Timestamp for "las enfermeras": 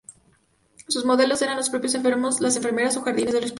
2.41-2.95